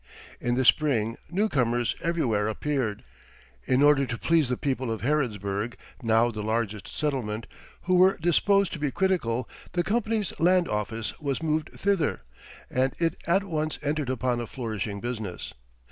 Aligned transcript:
In 0.39 0.55
the 0.55 0.65
spring 0.65 1.15
newcomers 1.29 1.95
everywhere 2.01 2.47
appeared. 2.47 3.03
In 3.65 3.83
order 3.83 4.07
to 4.07 4.17
please 4.17 4.49
the 4.49 4.57
people 4.57 4.91
of 4.91 5.01
Harrodsburg, 5.01 5.75
now 6.01 6.31
the 6.31 6.41
largest 6.41 6.87
settlement, 6.87 7.45
who 7.83 7.97
were 7.97 8.17
disposed 8.17 8.73
to 8.73 8.79
be 8.79 8.89
critical, 8.89 9.47
the 9.73 9.83
company's 9.83 10.33
land 10.39 10.67
office 10.67 11.13
was 11.21 11.43
moved 11.43 11.69
thither, 11.77 12.23
and 12.67 12.93
it 12.97 13.15
at 13.27 13.43
once 13.43 13.77
entered 13.83 14.09
upon 14.09 14.41
a 14.41 14.47
flourishing 14.47 15.01
business. 15.01 15.53